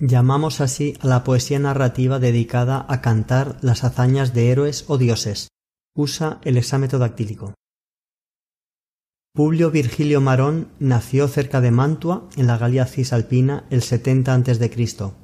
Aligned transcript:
Llamamos 0.00 0.60
así 0.60 0.94
a 1.00 1.06
la 1.06 1.22
poesía 1.22 1.58
narrativa 1.58 2.18
dedicada 2.18 2.84
a 2.88 3.00
cantar 3.00 3.56
las 3.60 3.84
hazañas 3.84 4.34
de 4.34 4.50
héroes 4.50 4.84
o 4.88 4.98
dioses. 4.98 5.48
Usa 5.96 6.40
el 6.42 6.56
exámetro 6.56 6.98
dactílico. 6.98 7.54
Publio 9.36 9.70
Virgilio 9.70 10.20
Marón 10.20 10.68
nació 10.78 11.26
cerca 11.26 11.60
de 11.60 11.72
Mantua, 11.72 12.28
en 12.36 12.46
la 12.46 12.56
Galia 12.56 12.86
Cisalpina, 12.86 13.64
el 13.70 13.82
70 13.82 14.32
a.C., 14.32 14.70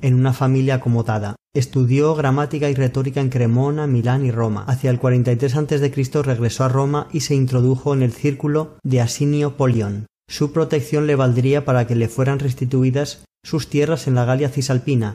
en 0.02 0.14
una 0.14 0.32
familia 0.32 0.76
acomodada. 0.76 1.36
Estudió 1.54 2.14
gramática 2.14 2.68
y 2.70 2.74
retórica 2.74 3.20
en 3.20 3.28
Cremona, 3.28 3.86
Milán 3.86 4.24
y 4.24 4.30
Roma. 4.30 4.64
Hacia 4.66 4.90
el 4.90 4.98
43 4.98 5.56
a.C. 5.56 6.22
regresó 6.22 6.64
a 6.64 6.68
Roma 6.68 7.08
y 7.12 7.20
se 7.20 7.34
introdujo 7.34 7.94
en 7.94 8.02
el 8.02 8.12
círculo 8.12 8.78
de 8.82 9.00
Asinio 9.00 9.56
Polión. 9.56 10.06
Su 10.28 10.52
protección 10.52 11.08
le 11.08 11.16
valdría 11.16 11.64
para 11.64 11.86
que 11.88 11.96
le 11.96 12.08
fueran 12.08 12.38
restituidas 12.38 13.24
sus 13.44 13.68
tierras 13.68 14.06
en 14.06 14.14
la 14.14 14.24
Galia 14.24 14.48
Cisalpina. 14.48 15.14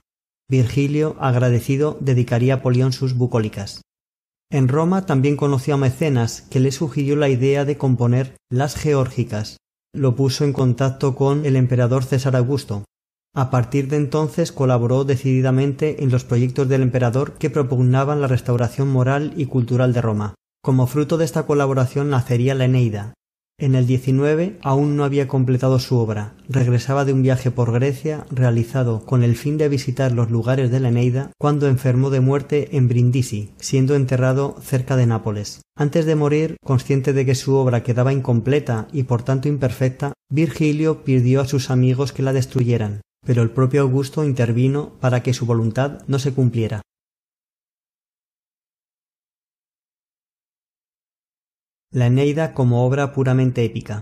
Virgilio, 0.49 1.15
agradecido, 1.19 1.97
dedicaría 2.01 2.55
a 2.55 2.61
Polión 2.61 2.93
sus 2.93 3.15
bucólicas. 3.15 3.81
En 4.51 4.67
Roma 4.67 5.05
también 5.05 5.37
conoció 5.37 5.73
a 5.73 5.77
Mecenas, 5.77 6.41
que 6.43 6.59
le 6.59 6.71
sugirió 6.71 7.15
la 7.15 7.29
idea 7.29 7.65
de 7.65 7.77
componer 7.77 8.35
las 8.51 8.75
Geórgicas. 8.75 9.57
Lo 9.93 10.15
puso 10.15 10.43
en 10.43 10.53
contacto 10.53 11.15
con 11.15 11.45
el 11.45 11.55
emperador 11.55 12.03
César 12.03 12.35
Augusto. 12.35 12.85
A 13.33 13.49
partir 13.49 13.87
de 13.87 13.97
entonces 13.97 14.51
colaboró 14.51 15.03
decididamente 15.03 16.03
en 16.03 16.11
los 16.11 16.23
proyectos 16.23 16.69
del 16.69 16.83
emperador 16.83 17.33
que 17.33 17.49
propugnaban 17.49 18.21
la 18.21 18.27
restauración 18.27 18.89
moral 18.89 19.33
y 19.35 19.47
cultural 19.47 19.93
de 19.93 20.01
Roma. 20.01 20.35
Como 20.63 20.87
fruto 20.87 21.17
de 21.17 21.25
esta 21.25 21.45
colaboración 21.45 22.09
nacería 22.09 22.55
la 22.55 22.65
Eneida, 22.65 23.13
en 23.57 23.73
el 23.73 23.87
19 23.87 24.59
aún 24.61 24.97
no 24.97 25.05
había 25.05 25.27
completado 25.27 25.79
su 25.79 25.97
obra. 25.97 26.33
Regresaba 26.49 27.05
de 27.05 27.13
un 27.13 27.21
viaje 27.21 27.51
por 27.51 27.71
Grecia 27.71 28.25
realizado 28.29 29.05
con 29.05 29.23
el 29.23 29.35
fin 29.35 29.57
de 29.57 29.69
visitar 29.69 30.11
los 30.11 30.29
lugares 30.29 30.71
de 30.71 30.79
la 30.79 30.89
Eneida 30.89 31.31
cuando 31.39 31.67
enfermó 31.67 32.09
de 32.09 32.19
muerte 32.19 32.75
en 32.75 32.87
Brindisi, 32.87 33.51
siendo 33.57 33.95
enterrado 33.95 34.57
cerca 34.61 34.97
de 34.97 35.05
Nápoles. 35.05 35.61
Antes 35.77 36.05
de 36.05 36.15
morir, 36.15 36.57
consciente 36.63 37.13
de 37.13 37.25
que 37.25 37.35
su 37.35 37.55
obra 37.55 37.83
quedaba 37.83 38.13
incompleta 38.13 38.87
y 38.91 39.03
por 39.03 39.23
tanto 39.23 39.47
imperfecta, 39.47 40.13
Virgilio 40.29 41.03
pidió 41.03 41.41
a 41.41 41.47
sus 41.47 41.69
amigos 41.69 42.11
que 42.11 42.23
la 42.23 42.33
destruyeran, 42.33 43.01
pero 43.25 43.41
el 43.41 43.51
propio 43.51 43.81
Augusto 43.81 44.25
intervino 44.25 44.93
para 44.99 45.23
que 45.23 45.33
su 45.33 45.45
voluntad 45.45 45.99
no 46.07 46.19
se 46.19 46.33
cumpliera. 46.33 46.81
La 51.95 52.07
Eneida 52.07 52.53
como 52.53 52.85
obra 52.85 53.13
puramente 53.13 53.63
épica. 53.63 54.01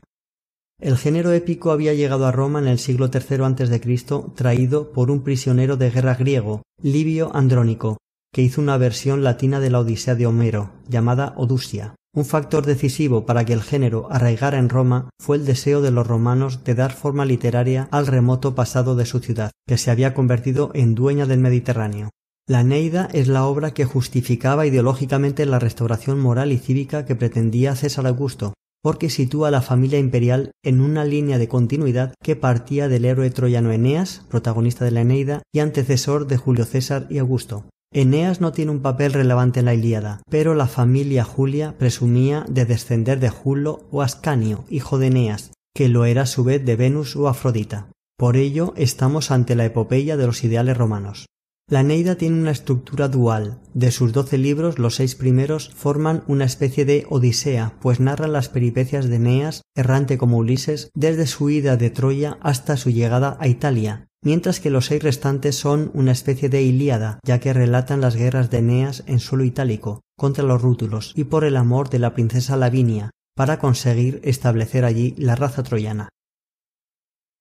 El 0.81 0.97
género 0.97 1.31
épico 1.31 1.69
había 1.69 1.93
llegado 1.93 2.25
a 2.25 2.31
Roma 2.31 2.57
en 2.57 2.67
el 2.67 2.79
siglo 2.79 3.11
III 3.13 3.43
a.C., 3.43 4.23
traído 4.33 4.91
por 4.93 5.11
un 5.11 5.21
prisionero 5.21 5.77
de 5.77 5.91
guerra 5.91 6.15
griego, 6.15 6.63
Livio 6.81 7.29
Andrónico, 7.35 7.97
que 8.33 8.41
hizo 8.41 8.61
una 8.61 8.77
versión 8.77 9.23
latina 9.23 9.59
de 9.59 9.69
la 9.69 9.81
Odisea 9.81 10.15
de 10.15 10.25
Homero, 10.25 10.71
llamada 10.89 11.35
Odusia. 11.37 11.93
Un 12.15 12.25
factor 12.25 12.65
decisivo 12.65 13.27
para 13.27 13.45
que 13.45 13.53
el 13.53 13.61
género 13.61 14.07
arraigara 14.09 14.57
en 14.57 14.69
Roma 14.69 15.11
fue 15.21 15.37
el 15.37 15.45
deseo 15.45 15.83
de 15.83 15.91
los 15.91 16.07
romanos 16.07 16.63
de 16.63 16.73
dar 16.73 16.93
forma 16.93 17.25
literaria 17.25 17.89
al 17.91 18.07
remoto 18.07 18.55
pasado 18.55 18.95
de 18.95 19.05
su 19.05 19.19
ciudad, 19.19 19.51
que 19.67 19.77
se 19.77 19.91
había 19.91 20.15
convertido 20.15 20.71
en 20.73 20.95
dueña 20.95 21.27
del 21.27 21.41
Mediterráneo. 21.41 22.09
La 22.45 22.61
Neida 22.61 23.07
es 23.13 23.29
la 23.29 23.45
obra 23.45 23.73
que 23.73 23.85
justificaba 23.85 24.65
ideológicamente 24.65 25.45
la 25.45 25.59
restauración 25.59 26.19
moral 26.19 26.51
y 26.51 26.57
cívica 26.57 27.05
que 27.05 27.15
pretendía 27.15 27.73
César 27.73 28.05
Augusto, 28.05 28.53
porque 28.81 29.09
sitúa 29.09 29.47
a 29.47 29.51
la 29.51 29.61
familia 29.61 29.97
imperial 29.97 30.51
en 30.61 30.81
una 30.81 31.05
línea 31.05 31.37
de 31.37 31.47
continuidad 31.47 32.13
que 32.21 32.35
partía 32.35 32.89
del 32.89 33.05
héroe 33.05 33.29
troyano 33.29 33.71
Eneas, 33.71 34.25
protagonista 34.29 34.83
de 34.83 34.91
la 34.91 35.01
Eneida, 35.01 35.41
y 35.53 35.59
antecesor 35.59 36.27
de 36.27 36.35
Julio 36.35 36.65
César 36.65 37.07
y 37.09 37.19
Augusto. 37.19 37.63
Eneas 37.93 38.41
no 38.41 38.51
tiene 38.51 38.71
un 38.71 38.81
papel 38.81 39.13
relevante 39.13 39.61
en 39.61 39.65
la 39.67 39.73
Ilíada, 39.73 40.21
pero 40.29 40.53
la 40.53 40.67
familia 40.67 41.23
Julia 41.23 41.75
presumía 41.77 42.45
de 42.49 42.65
descender 42.65 43.21
de 43.21 43.29
Julo 43.29 43.87
o 43.89 44.01
Ascanio, 44.01 44.65
hijo 44.69 44.99
de 44.99 45.07
Eneas, 45.07 45.51
que 45.73 45.87
lo 45.87 46.03
era 46.03 46.23
a 46.23 46.25
su 46.25 46.43
vez 46.43 46.65
de 46.65 46.75
Venus 46.75 47.15
o 47.15 47.29
Afrodita. 47.29 47.87
Por 48.17 48.35
ello 48.35 48.73
estamos 48.75 49.31
ante 49.31 49.55
la 49.55 49.63
epopeya 49.63 50.17
de 50.17 50.25
los 50.25 50.43
ideales 50.43 50.77
romanos. 50.77 51.27
La 51.69 51.81
Neida 51.81 52.15
tiene 52.15 52.41
una 52.41 52.51
estructura 52.51 53.07
dual. 53.07 53.61
De 53.73 53.91
sus 53.91 54.11
doce 54.11 54.37
libros, 54.37 54.79
los 54.79 54.95
seis 54.95 55.15
primeros 55.15 55.69
forman 55.73 56.23
una 56.27 56.43
especie 56.43 56.83
de 56.83 57.05
Odisea, 57.09 57.77
pues 57.81 58.01
narran 58.01 58.33
las 58.33 58.49
peripecias 58.49 59.07
de 59.07 59.15
Eneas, 59.15 59.61
errante 59.73 60.17
como 60.17 60.37
Ulises, 60.37 60.91
desde 60.93 61.25
su 61.25 61.49
ida 61.49 61.77
de 61.77 61.89
Troya 61.89 62.37
hasta 62.41 62.75
su 62.75 62.89
llegada 62.89 63.37
a 63.39 63.47
Italia, 63.47 64.07
mientras 64.21 64.59
que 64.59 64.69
los 64.69 64.87
seis 64.87 65.01
restantes 65.01 65.55
son 65.55 65.89
una 65.93 66.11
especie 66.11 66.49
de 66.49 66.61
Ilíada, 66.63 67.19
ya 67.23 67.39
que 67.39 67.53
relatan 67.53 68.01
las 68.01 68.17
guerras 68.17 68.49
de 68.49 68.57
Eneas 68.57 69.03
en 69.07 69.19
suelo 69.19 69.45
itálico, 69.45 70.01
contra 70.17 70.43
los 70.43 70.61
rútulos, 70.61 71.13
y 71.15 71.23
por 71.23 71.45
el 71.45 71.55
amor 71.55 71.89
de 71.89 71.99
la 71.99 72.13
princesa 72.13 72.57
Lavinia, 72.57 73.11
para 73.35 73.57
conseguir 73.57 74.19
establecer 74.25 74.83
allí 74.83 75.15
la 75.17 75.35
raza 75.35 75.63
troyana. 75.63 76.09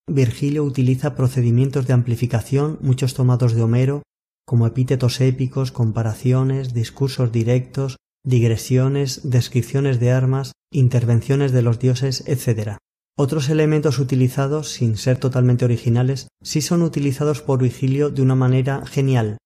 Virgilio 0.09 0.65
utiliza 0.65 1.17
procedimientos 1.17 1.87
de 1.87 1.93
amplificación, 1.93 2.79
muchos 2.83 3.15
tomados 3.15 3.55
de 3.55 3.63
Homero, 3.63 4.03
como 4.47 4.67
epítetos 4.67 5.21
épicos, 5.21 5.73
comparaciones, 5.73 6.75
discursos 6.75 7.33
directos, 7.33 7.97
digresiones, 8.25 9.29
descripciones 9.29 10.01
de 10.01 10.13
armas, 10.13 10.53
intervenciones 10.73 11.53
de 11.53 11.63
los 11.63 11.79
dioses, 11.79 12.25
etc. 12.27 12.77
Otros 13.17 13.49
elementos 13.51 13.99
utilizados, 13.99 14.71
sin 14.71 14.97
ser 14.97 15.19
totalmente 15.19 15.65
originales, 15.65 16.29
sí 16.43 16.63
son 16.63 16.83
utilizados 16.83 17.43
por 17.43 17.63
Vigilio 17.63 18.11
de 18.11 18.23
una 18.23 18.35
manera 18.35 18.85
genial. 18.87 19.39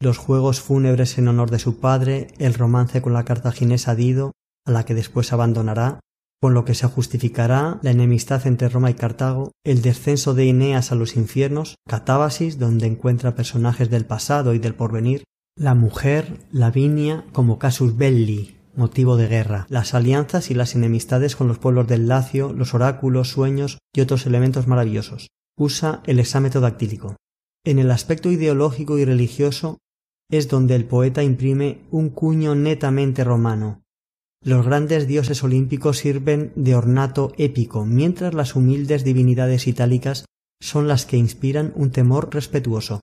Los 0.00 0.18
juegos 0.18 0.60
fúnebres 0.60 1.16
en 1.18 1.28
honor 1.28 1.50
de 1.50 1.58
su 1.58 1.78
padre, 1.78 2.28
el 2.38 2.54
romance 2.54 3.00
con 3.00 3.12
la 3.12 3.24
cartaginesa 3.24 3.94
Dido, 3.94 4.32
a 4.66 4.70
la 4.70 4.84
que 4.84 4.94
después 4.94 5.32
abandonará, 5.32 6.00
con 6.44 6.52
lo 6.52 6.66
que 6.66 6.74
se 6.74 6.86
justificará 6.86 7.78
la 7.80 7.90
enemistad 7.90 8.46
entre 8.46 8.68
Roma 8.68 8.90
y 8.90 8.94
Cartago, 8.94 9.52
el 9.64 9.80
descenso 9.80 10.34
de 10.34 10.50
Eneas 10.50 10.92
a 10.92 10.94
los 10.94 11.16
infiernos, 11.16 11.76
Catábasis, 11.88 12.58
donde 12.58 12.86
encuentra 12.86 13.34
personajes 13.34 13.88
del 13.88 14.04
pasado 14.04 14.52
y 14.52 14.58
del 14.58 14.74
porvenir, 14.74 15.24
la 15.56 15.74
mujer, 15.74 16.40
Lavinia, 16.52 17.24
como 17.32 17.58
casus 17.58 17.96
belli, 17.96 18.58
motivo 18.76 19.16
de 19.16 19.26
guerra, 19.26 19.64
las 19.70 19.94
alianzas 19.94 20.50
y 20.50 20.54
las 20.54 20.74
enemistades 20.74 21.34
con 21.34 21.48
los 21.48 21.58
pueblos 21.58 21.88
del 21.88 22.08
Lacio, 22.08 22.52
los 22.52 22.74
oráculos, 22.74 23.30
sueños 23.30 23.78
y 23.94 24.02
otros 24.02 24.26
elementos 24.26 24.66
maravillosos. 24.66 25.28
Usa 25.56 26.02
el 26.04 26.20
exámetro 26.20 26.60
dactílico. 26.60 27.16
En 27.64 27.78
el 27.78 27.90
aspecto 27.90 28.30
ideológico 28.30 28.98
y 28.98 29.06
religioso 29.06 29.78
es 30.30 30.50
donde 30.50 30.74
el 30.74 30.84
poeta 30.84 31.22
imprime 31.22 31.78
un 31.90 32.10
cuño 32.10 32.54
netamente 32.54 33.24
romano, 33.24 33.83
los 34.44 34.66
grandes 34.66 35.06
dioses 35.08 35.42
olímpicos 35.42 35.98
sirven 35.98 36.52
de 36.54 36.74
ornato 36.74 37.32
épico, 37.38 37.86
mientras 37.86 38.34
las 38.34 38.54
humildes 38.54 39.02
divinidades 39.02 39.66
itálicas 39.66 40.26
son 40.60 40.86
las 40.86 41.06
que 41.06 41.16
inspiran 41.16 41.72
un 41.76 41.90
temor 41.90 42.32
respetuoso. 42.32 43.00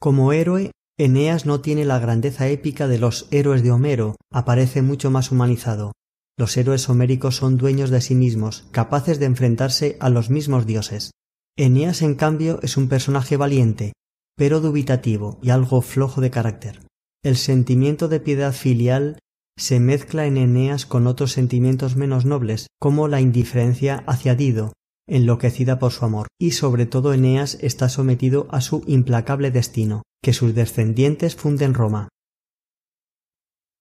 Como 0.00 0.32
héroe, 0.32 0.72
Eneas 0.98 1.46
no 1.46 1.60
tiene 1.60 1.84
la 1.84 2.00
grandeza 2.00 2.48
épica 2.48 2.88
de 2.88 2.98
los 2.98 3.28
héroes 3.30 3.62
de 3.62 3.70
Homero, 3.70 4.16
aparece 4.32 4.82
mucho 4.82 5.12
más 5.12 5.30
humanizado. 5.30 5.92
Los 6.36 6.56
héroes 6.56 6.88
homéricos 6.88 7.36
son 7.36 7.56
dueños 7.56 7.90
de 7.90 8.00
sí 8.00 8.16
mismos, 8.16 8.66
capaces 8.72 9.20
de 9.20 9.26
enfrentarse 9.26 9.96
a 10.00 10.10
los 10.10 10.28
mismos 10.28 10.66
dioses. 10.66 11.12
Eneas, 11.56 12.02
en 12.02 12.16
cambio, 12.16 12.58
es 12.62 12.76
un 12.76 12.88
personaje 12.88 13.36
valiente, 13.36 13.92
pero 14.36 14.60
dubitativo 14.60 15.38
y 15.40 15.50
algo 15.50 15.82
flojo 15.82 16.20
de 16.20 16.30
carácter. 16.30 16.80
El 17.22 17.36
sentimiento 17.36 18.08
de 18.08 18.20
piedad 18.20 18.52
filial 18.52 19.18
se 19.58 19.80
mezcla 19.80 20.24
en 20.24 20.36
Eneas 20.38 20.86
con 20.86 21.06
otros 21.06 21.32
sentimientos 21.32 21.96
menos 21.96 22.24
nobles, 22.24 22.68
como 22.80 23.08
la 23.08 23.20
indiferencia 23.20 24.04
hacia 24.06 24.34
Dido, 24.34 24.72
enloquecida 25.08 25.78
por 25.78 25.92
su 25.92 26.04
amor, 26.04 26.28
y 26.40 26.52
sobre 26.52 26.86
todo 26.86 27.12
Eneas 27.12 27.58
está 27.60 27.88
sometido 27.88 28.46
a 28.50 28.60
su 28.60 28.84
implacable 28.86 29.50
destino, 29.50 30.02
que 30.22 30.32
sus 30.32 30.54
descendientes 30.54 31.34
funden 31.34 31.74
Roma. 31.74 32.08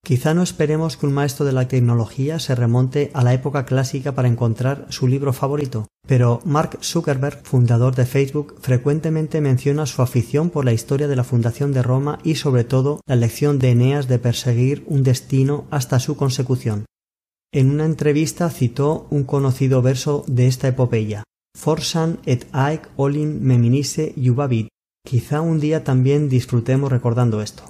Quizá 0.08 0.34
no 0.34 0.42
esperemos 0.42 0.96
que 0.96 1.06
un 1.06 1.12
maestro 1.12 1.46
de 1.46 1.52
la 1.52 1.68
tecnología 1.68 2.40
se 2.40 2.56
remonte 2.56 3.12
a 3.14 3.26
la 3.26 3.34
época 3.34 3.66
clásica 3.66 4.16
para 4.16 4.30
encontrar 4.30 4.86
su 4.88 5.06
libro 5.06 5.34
favorito, 5.34 5.88
pero 6.08 6.40
Mark 6.46 6.80
Zuckerberg, 6.82 7.42
fundador 7.44 7.94
de 7.94 8.06
Facebook, 8.06 8.56
frecuentemente 8.62 9.42
menciona 9.42 9.86
su 9.86 10.02
afición 10.02 10.50
por 10.50 10.64
la 10.64 10.72
historia 10.72 11.10
de 11.10 11.18
la 11.18 11.26
fundación 11.26 11.74
de 11.74 11.84
Roma 11.84 12.20
y 12.24 12.36
sobre 12.36 12.64
todo 12.64 13.02
la 13.06 13.18
lección 13.18 13.60
de 13.60 13.72
Eneas 13.72 14.08
de 14.08 14.18
perseguir 14.18 14.86
un 14.88 15.04
destino 15.04 15.66
hasta 15.72 16.00
su 16.00 16.16
consecución. 16.16 16.86
En 17.52 17.70
una 17.70 17.84
entrevista 17.84 18.50
citó 18.50 19.08
un 19.10 19.26
conocido 19.26 19.82
verso 19.82 20.24
de 20.26 20.48
esta 20.48 20.70
epopeya, 20.70 21.24
Forsan 21.54 22.20
et 22.26 22.48
aec 22.54 22.88
olim 22.96 23.42
meminisse 23.42 24.14
jubavit. 24.16 24.70
Quizá 25.06 25.42
un 25.42 25.60
día 25.60 25.84
también 25.84 26.30
disfrutemos 26.30 26.90
recordando 26.90 27.42
esto. 27.42 27.64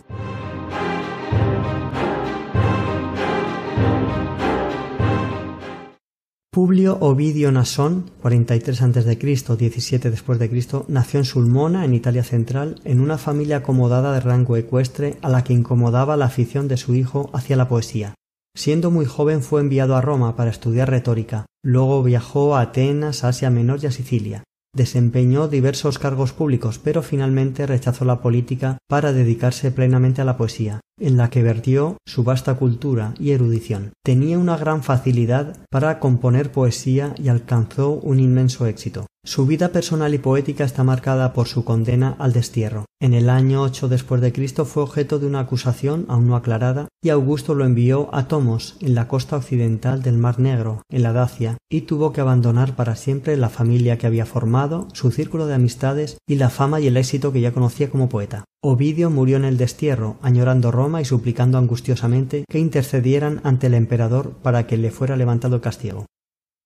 Publio 6.58 6.98
Ovidio 7.02 7.52
Nasón, 7.52 8.10
43 8.24 8.82
a.C., 8.82 9.16
17 9.60 10.10
después 10.10 10.40
nació 10.88 11.20
en 11.20 11.24
Sulmona, 11.24 11.86
en 11.86 11.94
Italia 11.94 12.24
central, 12.24 12.82
en 12.84 13.00
una 13.00 13.20
familia 13.20 13.58
acomodada 13.58 14.12
de 14.12 14.22
rango 14.22 14.58
ecuestre 14.58 15.18
a 15.22 15.30
la 15.30 15.44
que 15.44 15.54
incomodaba 15.54 16.18
la 16.18 16.26
afición 16.26 16.68
de 16.68 16.78
su 16.78 16.96
hijo 16.96 17.30
hacia 17.32 17.58
la 17.58 17.70
poesía. 17.70 18.16
Siendo 18.56 18.90
muy 18.90 19.06
joven 19.06 19.44
fue 19.44 19.62
enviado 19.62 19.96
a 19.96 20.02
Roma 20.02 20.36
para 20.36 20.50
estudiar 20.50 20.90
retórica. 20.90 21.46
Luego 21.64 22.02
viajó 22.02 22.56
a 22.56 22.62
Atenas, 22.62 23.24
Asia 23.24 23.52
Menor 23.52 23.82
y 23.84 23.86
a 23.86 23.92
Sicilia. 23.92 24.44
Desempeñó 24.74 25.48
diversos 25.48 26.00
cargos 26.00 26.34
públicos, 26.34 26.80
pero 26.80 27.04
finalmente 27.04 27.68
rechazó 27.68 28.04
la 28.04 28.20
política 28.20 28.80
para 28.90 29.14
dedicarse 29.14 29.70
plenamente 29.70 30.24
a 30.24 30.26
la 30.26 30.38
poesía 30.38 30.80
en 31.00 31.18
la 31.18 31.30
que 31.30 31.44
vertió 31.44 31.98
su 32.06 32.24
vasta 32.24 32.56
cultura 32.56 33.14
y 33.20 33.32
erudición. 33.32 33.92
Tenía 34.04 34.38
una 34.38 34.58
gran 34.58 34.84
facilidad 34.84 35.58
para 35.70 36.00
componer 36.00 36.52
poesía 36.52 37.14
y 37.18 37.30
alcanzó 37.30 37.92
un 37.92 38.20
inmenso 38.20 38.66
éxito. 38.66 39.06
Su 39.28 39.46
vida 39.46 39.74
personal 39.74 40.14
y 40.14 40.20
poética 40.20 40.64
está 40.64 40.86
marcada 40.86 41.34
por 41.34 41.50
su 41.50 41.66
condena 41.66 42.16
al 42.18 42.32
destierro. 42.32 42.86
En 43.02 43.14
el 43.14 43.30
año 43.30 43.62
8 43.62 43.90
después 43.90 44.22
de 44.22 44.32
Cristo 44.32 44.64
fue 44.64 44.84
objeto 44.84 45.20
de 45.20 45.28
una 45.28 45.42
acusación 45.42 46.06
aún 46.08 46.28
no 46.28 46.38
aclarada 46.38 46.88
y 47.04 47.10
Augusto 47.10 47.54
lo 47.54 47.66
envió 47.66 48.10
a 48.16 48.30
Tomos, 48.30 48.78
en 48.80 48.96
la 48.96 49.10
costa 49.10 49.36
occidental 49.36 50.02
del 50.02 50.18
Mar 50.18 50.40
Negro, 50.40 50.82
en 50.90 51.04
la 51.04 51.12
Dacia, 51.12 51.58
y 51.70 51.82
tuvo 51.82 52.14
que 52.14 52.22
abandonar 52.22 52.76
para 52.76 52.96
siempre 52.96 53.36
la 53.36 53.50
familia 53.50 53.98
que 53.98 54.08
había 54.08 54.26
formado, 54.26 54.88
su 54.94 55.12
círculo 55.12 55.46
de 55.46 55.56
amistades 55.56 56.18
y 56.26 56.36
la 56.36 56.50
fama 56.50 56.80
y 56.80 56.88
el 56.88 56.98
éxito 56.98 57.34
que 57.34 57.42
ya 57.42 57.54
conocía 57.54 57.90
como 57.90 58.10
poeta. 58.10 58.46
Ovidio 58.64 59.12
murió 59.12 59.38
en 59.38 59.46
el 59.46 59.56
destierro, 59.56 60.18
añorando 60.24 60.72
Roma 60.72 61.00
y 61.00 61.06
suplicando 61.06 61.60
angustiosamente 61.60 62.44
que 62.50 62.58
intercedieran 62.58 63.40
ante 63.44 63.68
el 63.68 63.76
emperador 63.76 64.32
para 64.42 64.66
que 64.66 64.78
le 64.78 64.90
fuera 64.90 65.16
levantado 65.16 65.62
castigo. 65.62 66.08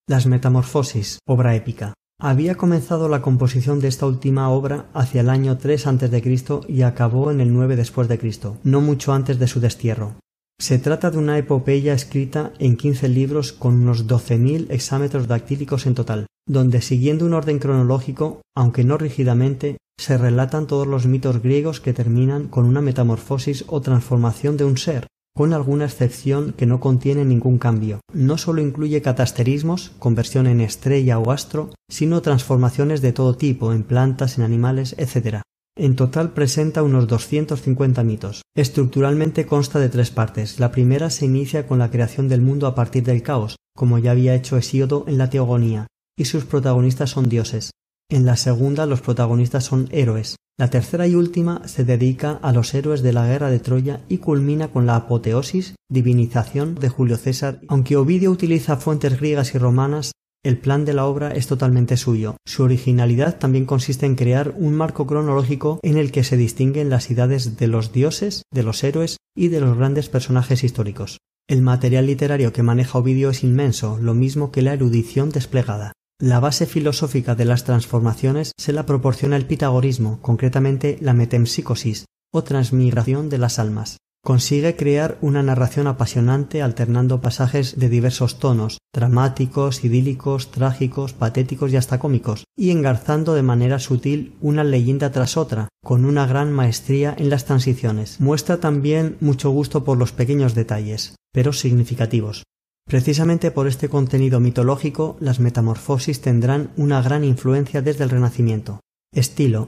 Las 0.07 0.25
Metamorfosis, 0.25 1.19
obra 1.27 1.53
épica. 1.53 1.93
Había 2.17 2.55
comenzado 2.55 3.09
la 3.09 3.21
composición 3.21 3.81
de 3.81 3.89
esta 3.89 4.05
última 4.05 4.49
obra 4.49 4.85
hacia 4.93 5.19
el 5.19 5.29
año 5.29 5.57
3 5.57 5.87
a.C. 5.87 6.61
y 6.69 6.83
acabó 6.83 7.29
en 7.29 7.41
el 7.41 7.53
9 7.53 7.75
después 7.75 8.07
de 8.07 8.19
Cristo, 8.19 8.57
no 8.63 8.79
mucho 8.79 9.11
antes 9.11 9.37
de 9.37 9.47
su 9.47 9.59
destierro. 9.59 10.13
Se 10.59 10.77
trata 10.77 11.11
de 11.11 11.17
una 11.17 11.37
epopeya 11.37 11.93
escrita 11.93 12.53
en 12.59 12.77
quince 12.77 13.09
libros 13.09 13.51
con 13.51 13.73
unos 13.73 14.07
doce 14.07 14.37
mil 14.37 14.67
exámetros 14.69 15.27
dactílicos 15.27 15.85
en 15.87 15.95
total, 15.95 16.27
donde 16.47 16.81
siguiendo 16.81 17.25
un 17.25 17.33
orden 17.33 17.59
cronológico, 17.59 18.41
aunque 18.55 18.83
no 18.83 18.97
rígidamente, 18.97 19.77
se 19.99 20.17
relatan 20.17 20.67
todos 20.67 20.87
los 20.87 21.05
mitos 21.05 21.41
griegos 21.41 21.79
que 21.79 21.93
terminan 21.93 22.47
con 22.47 22.65
una 22.65 22.81
metamorfosis 22.81 23.65
o 23.67 23.81
transformación 23.81 24.57
de 24.57 24.65
un 24.65 24.77
ser, 24.77 25.07
con 25.35 25.53
alguna 25.53 25.85
excepción 25.85 26.53
que 26.57 26.65
no 26.65 26.79
contiene 26.79 27.23
ningún 27.23 27.57
cambio. 27.57 28.01
No 28.13 28.37
solo 28.37 28.61
incluye 28.61 29.01
catasterismos, 29.01 29.91
conversión 29.99 30.47
en 30.47 30.59
estrella 30.59 31.19
o 31.19 31.31
astro, 31.31 31.69
sino 31.89 32.21
transformaciones 32.21 33.01
de 33.01 33.13
todo 33.13 33.35
tipo, 33.35 33.73
en 33.73 33.83
plantas, 33.83 34.37
en 34.37 34.43
animales, 34.43 34.95
etc. 34.97 35.41
En 35.77 35.95
total 35.95 36.33
presenta 36.33 36.83
unos 36.83 37.07
250 37.07 38.03
mitos. 38.03 38.41
Estructuralmente 38.55 39.45
consta 39.45 39.79
de 39.79 39.89
tres 39.89 40.09
partes. 40.09 40.59
La 40.59 40.71
primera 40.71 41.09
se 41.09 41.25
inicia 41.25 41.65
con 41.65 41.79
la 41.79 41.91
creación 41.91 42.27
del 42.27 42.41
mundo 42.41 42.67
a 42.67 42.75
partir 42.75 43.03
del 43.03 43.23
caos, 43.23 43.55
como 43.75 43.99
ya 43.99 44.11
había 44.11 44.35
hecho 44.35 44.57
Hesíodo 44.57 45.05
en 45.07 45.17
la 45.17 45.29
Teogonía, 45.29 45.87
y 46.17 46.25
sus 46.25 46.45
protagonistas 46.45 47.11
son 47.11 47.29
dioses. 47.29 47.71
En 48.09 48.25
la 48.25 48.35
segunda 48.35 48.85
los 48.85 49.01
protagonistas 49.01 49.63
son 49.63 49.87
héroes. 49.91 50.35
La 50.59 50.69
tercera 50.69 51.07
y 51.07 51.15
última 51.15 51.67
se 51.67 51.85
dedica 51.85 52.39
a 52.41 52.51
los 52.51 52.73
héroes 52.73 53.01
de 53.01 53.13
la 53.13 53.25
guerra 53.25 53.49
de 53.49 53.59
Troya 53.59 54.01
y 54.09 54.17
culmina 54.17 54.67
con 54.67 54.85
la 54.85 54.95
apoteosis, 54.95 55.75
divinización 55.89 56.75
de 56.75 56.89
Julio 56.89 57.17
César. 57.17 57.61
Aunque 57.67 57.95
Ovidio 57.95 58.29
utiliza 58.31 58.77
fuentes 58.77 59.17
griegas 59.17 59.55
y 59.55 59.57
romanas, 59.57 60.11
el 60.43 60.57
plan 60.57 60.85
de 60.85 60.93
la 60.93 61.05
obra 61.05 61.31
es 61.31 61.47
totalmente 61.47 61.97
suyo. 61.97 62.35
Su 62.45 62.63
originalidad 62.63 63.37
también 63.37 63.65
consiste 63.65 64.05
en 64.05 64.15
crear 64.15 64.53
un 64.57 64.73
marco 64.73 65.07
cronológico 65.07 65.79
en 65.83 65.97
el 65.97 66.11
que 66.11 66.23
se 66.23 66.35
distinguen 66.35 66.89
las 66.89 67.09
edades 67.11 67.57
de 67.57 67.67
los 67.67 67.93
dioses, 67.93 68.43
de 68.51 68.63
los 68.63 68.83
héroes 68.83 69.17
y 69.35 69.47
de 69.47 69.61
los 69.61 69.77
grandes 69.77 70.09
personajes 70.09 70.63
históricos. 70.63 71.19
El 71.47 71.61
material 71.61 72.07
literario 72.07 72.53
que 72.53 72.63
maneja 72.63 72.97
Ovidio 72.97 73.29
es 73.29 73.43
inmenso, 73.43 73.97
lo 73.99 74.13
mismo 74.13 74.51
que 74.51 74.61
la 74.61 74.73
erudición 74.73 75.29
desplegada. 75.29 75.93
La 76.21 76.39
base 76.39 76.67
filosófica 76.67 77.33
de 77.33 77.45
las 77.45 77.63
transformaciones 77.63 78.51
se 78.55 78.73
la 78.73 78.85
proporciona 78.85 79.37
el 79.37 79.47
pitagorismo, 79.47 80.19
concretamente 80.21 80.99
la 81.01 81.15
metempsicosis, 81.15 82.05
o 82.31 82.43
transmigración 82.43 83.27
de 83.27 83.39
las 83.39 83.57
almas. 83.57 83.97
Consigue 84.23 84.75
crear 84.75 85.17
una 85.21 85.41
narración 85.41 85.87
apasionante 85.87 86.61
alternando 86.61 87.21
pasajes 87.21 87.79
de 87.79 87.89
diversos 87.89 88.37
tonos, 88.37 88.77
dramáticos, 88.93 89.83
idílicos, 89.83 90.51
trágicos, 90.51 91.13
patéticos 91.13 91.73
y 91.73 91.77
hasta 91.77 91.97
cómicos, 91.97 92.43
y 92.55 92.69
engarzando 92.69 93.33
de 93.33 93.41
manera 93.41 93.79
sutil 93.79 94.35
una 94.41 94.63
leyenda 94.63 95.11
tras 95.11 95.37
otra, 95.37 95.69
con 95.83 96.05
una 96.05 96.27
gran 96.27 96.51
maestría 96.51 97.15
en 97.17 97.31
las 97.31 97.45
transiciones. 97.45 98.19
Muestra 98.19 98.59
también 98.59 99.17
mucho 99.21 99.49
gusto 99.49 99.83
por 99.83 99.97
los 99.97 100.11
pequeños 100.11 100.53
detalles, 100.53 101.15
pero 101.33 101.51
significativos. 101.51 102.43
Precisamente 102.85 103.51
por 103.51 103.67
este 103.67 103.89
contenido 103.89 104.39
mitológico, 104.39 105.17
las 105.19 105.39
metamorfosis 105.39 106.21
tendrán 106.21 106.71
una 106.77 107.01
gran 107.01 107.23
influencia 107.23 107.81
desde 107.81 108.03
el 108.03 108.09
Renacimiento. 108.09 108.81
Estilo. 109.13 109.67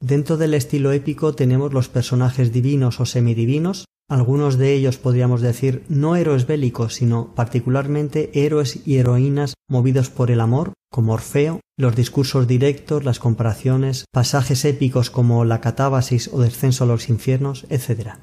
Dentro 0.00 0.36
del 0.36 0.54
estilo 0.54 0.92
épico 0.92 1.34
tenemos 1.34 1.72
los 1.72 1.88
personajes 1.88 2.52
divinos 2.52 2.98
o 3.00 3.06
semidivinos, 3.06 3.84
algunos 4.08 4.58
de 4.58 4.74
ellos 4.74 4.98
podríamos 4.98 5.40
decir 5.40 5.84
no 5.88 6.16
héroes 6.16 6.46
bélicos, 6.46 6.94
sino 6.94 7.34
particularmente 7.34 8.30
héroes 8.34 8.86
y 8.86 8.96
heroínas 8.96 9.54
movidos 9.70 10.10
por 10.10 10.30
el 10.30 10.40
amor, 10.40 10.74
como 10.90 11.14
Orfeo, 11.14 11.60
los 11.78 11.96
discursos 11.96 12.46
directos, 12.46 13.04
las 13.04 13.18
comparaciones, 13.18 14.04
pasajes 14.12 14.64
épicos 14.64 15.10
como 15.10 15.44
la 15.44 15.60
catábasis 15.60 16.28
o 16.32 16.40
descenso 16.40 16.84
a 16.84 16.86
los 16.88 17.08
infiernos, 17.08 17.64
etc. 17.70 18.18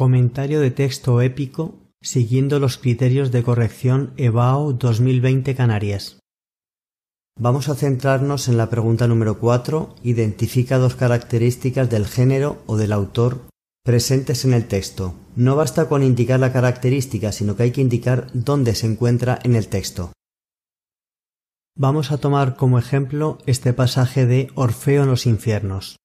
Comentario 0.00 0.62
de 0.62 0.70
texto 0.70 1.20
épico 1.20 1.74
siguiendo 2.00 2.58
los 2.58 2.78
criterios 2.78 3.30
de 3.32 3.42
corrección 3.42 4.14
EBAO 4.16 4.72
2020 4.72 5.54
Canarias. 5.54 6.20
Vamos 7.38 7.68
a 7.68 7.74
centrarnos 7.74 8.48
en 8.48 8.56
la 8.56 8.70
pregunta 8.70 9.06
número 9.06 9.38
4. 9.38 9.96
Identifica 10.02 10.78
dos 10.78 10.94
características 10.94 11.90
del 11.90 12.06
género 12.06 12.62
o 12.64 12.78
del 12.78 12.94
autor 12.94 13.42
presentes 13.84 14.46
en 14.46 14.54
el 14.54 14.68
texto. 14.68 15.12
No 15.36 15.54
basta 15.54 15.86
con 15.86 16.02
indicar 16.02 16.40
la 16.40 16.54
característica, 16.54 17.30
sino 17.30 17.54
que 17.54 17.64
hay 17.64 17.70
que 17.70 17.82
indicar 17.82 18.28
dónde 18.32 18.74
se 18.74 18.86
encuentra 18.86 19.38
en 19.42 19.54
el 19.54 19.68
texto. 19.68 20.12
Vamos 21.76 22.10
a 22.10 22.16
tomar 22.16 22.56
como 22.56 22.78
ejemplo 22.78 23.36
este 23.44 23.74
pasaje 23.74 24.24
de 24.24 24.48
Orfeo 24.54 25.02
en 25.02 25.10
los 25.10 25.26
infiernos 25.26 26.00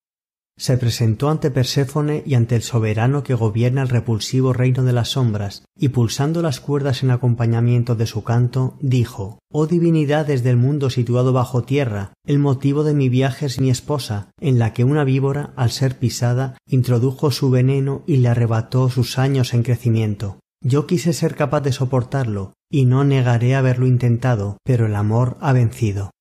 se 0.57 0.77
presentó 0.77 1.29
ante 1.29 1.51
Perséfone 1.51 2.23
y 2.25 2.35
ante 2.35 2.55
el 2.55 2.61
soberano 2.61 3.23
que 3.23 3.33
gobierna 3.33 3.81
el 3.81 3.89
repulsivo 3.89 4.53
reino 4.53 4.83
de 4.83 4.93
las 4.93 5.09
sombras, 5.09 5.65
y 5.77 5.89
pulsando 5.89 6.41
las 6.41 6.59
cuerdas 6.59 7.03
en 7.03 7.11
acompañamiento 7.11 7.95
de 7.95 8.05
su 8.05 8.23
canto, 8.23 8.77
dijo 8.79 9.39
Oh 9.51 9.67
divinidades 9.67 10.43
del 10.43 10.57
mundo 10.57 10.89
situado 10.89 11.33
bajo 11.33 11.63
tierra, 11.63 12.13
el 12.25 12.39
motivo 12.39 12.83
de 12.83 12.93
mi 12.93 13.09
viaje 13.09 13.47
es 13.47 13.59
mi 13.59 13.69
esposa, 13.69 14.29
en 14.39 14.59
la 14.59 14.73
que 14.73 14.83
una 14.83 15.03
víbora, 15.03 15.53
al 15.55 15.71
ser 15.71 15.99
pisada, 15.99 16.57
introdujo 16.67 17.31
su 17.31 17.49
veneno 17.49 18.03
y 18.07 18.17
le 18.17 18.29
arrebató 18.29 18.89
sus 18.89 19.17
años 19.17 19.53
en 19.53 19.63
crecimiento. 19.63 20.39
Yo 20.61 20.87
quise 20.87 21.13
ser 21.13 21.35
capaz 21.35 21.61
de 21.61 21.71
soportarlo, 21.71 22.53
y 22.71 22.85
no 22.85 23.03
negaré 23.03 23.55
haberlo 23.55 23.85
intentado, 23.85 24.57
pero 24.63 24.87
el 24.87 24.95
amor 24.95 25.37
ha 25.39 25.53
vencido. 25.53 26.11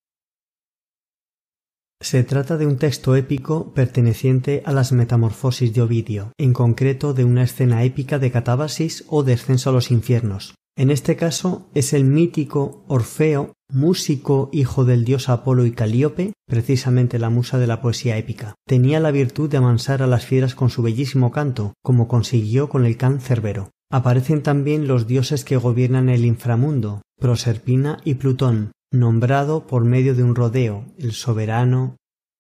Se 2.05 2.23
trata 2.23 2.59
de 2.59 2.67
un 2.67 2.77
texto 2.77 3.17
épico 3.17 3.73
perteneciente 3.73 4.63
a 4.67 4.73
las 4.73 4.93
Metamorfosis 4.93 5.73
de 5.73 5.81
Ovidio, 5.81 6.33
en 6.37 6.53
concreto 6.53 7.15
de 7.15 7.25
una 7.25 7.45
escena 7.45 7.83
épica 7.83 8.19
de 8.19 8.31
catábasis 8.31 9.07
o 9.09 9.23
descenso 9.23 9.71
a 9.71 9.73
los 9.73 9.91
infiernos. 9.91 10.55
En 10.77 10.91
este 10.91 11.17
caso 11.17 11.71
es 11.73 11.95
el 11.95 12.05
mítico 12.05 12.85
Orfeo, 12.89 13.55
músico 13.73 14.51
hijo 14.53 14.85
del 14.85 15.07
dios 15.07 15.31
Apolo 15.31 15.65
y 15.65 15.71
Calíope, 15.73 16.35
precisamente 16.47 17.19
la 17.19 17.31
musa 17.31 17.57
de 17.57 17.69
la 17.69 17.81
poesía 17.81 18.19
épica. 18.19 18.55
Tenía 18.67 19.01
la 19.01 19.11
virtud 19.11 19.49
de 19.49 19.57
amansar 19.57 20.03
a 20.03 20.07
las 20.07 20.27
fieras 20.27 20.55
con 20.55 20.69
su 20.69 20.83
bellísimo 20.83 21.31
canto, 21.31 21.73
como 21.83 22.07
consiguió 22.07 22.69
con 22.69 22.85
el 22.85 22.99
can 22.99 23.19
Cerbero. 23.19 23.71
Aparecen 23.91 24.43
también 24.43 24.89
los 24.89 25.07
dioses 25.07 25.43
que 25.43 25.57
gobiernan 25.57 26.11
el 26.11 26.27
inframundo, 26.27 27.01
Proserpina 27.19 28.01
y 28.05 28.15
Plutón, 28.15 28.73
nombrado 28.95 29.67
por 29.67 29.85
medio 29.85 30.15
de 30.15 30.23
un 30.23 30.35
rodeo, 30.35 30.87
el 30.99 31.13
soberano. 31.13 31.97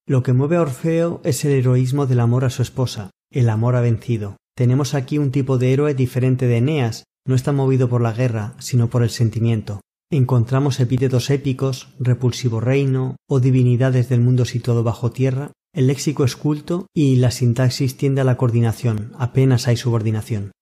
Lo 0.07 0.23
que 0.23 0.33
mueve 0.33 0.57
a 0.57 0.63
Orfeo 0.63 1.21
es 1.25 1.45
el 1.45 1.53
heroísmo 1.53 2.07
del 2.07 2.21
amor 2.21 2.45
a 2.45 2.51
su 2.51 2.63
esposa, 2.63 3.11
el 3.31 3.51
amor 3.51 3.77
ha 3.77 3.81
vencido. 3.81 4.37
Tenemos 4.57 4.95
aquí 4.95 5.19
un 5.19 5.33
tipo 5.33 5.59
de 5.59 5.73
héroe 5.73 5.95
diferente 5.95 6.47
de 6.47 6.59
Eneas, 6.59 7.05
no 7.27 7.35
está 7.35 7.53
movido 7.53 7.89
por 7.89 8.01
la 8.01 8.13
guerra, 8.13 8.55
sino 8.59 8.89
por 8.89 9.03
el 9.03 9.11
sentimiento. 9.11 9.81
Encontramos 10.11 10.79
epítetos 10.79 11.31
épicos, 11.31 11.89
repulsivo 11.99 12.61
reino 12.61 13.17
o 13.29 13.41
divinidades 13.41 14.09
del 14.09 14.21
mundo 14.21 14.45
situado 14.45 14.85
bajo 14.85 15.11
tierra. 15.11 15.51
El 15.75 15.89
léxico 15.89 16.25
es 16.25 16.37
culto 16.37 16.87
y 16.95 17.17
la 17.17 17.33
sintaxis 17.33 17.97
tiende 17.97 18.21
a 18.21 18.25
la 18.25 18.37
coordinación, 18.37 19.13
apenas 19.19 19.67
hay 19.67 19.77
subordinación. 19.77 20.53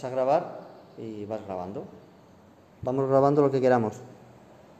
vas 0.00 0.10
a 0.10 0.14
grabar 0.14 0.60
y 0.96 1.26
vas 1.26 1.44
grabando. 1.46 1.84
Vamos 2.80 3.06
grabando 3.06 3.42
lo 3.42 3.50
que 3.50 3.60
queramos. 3.60 4.00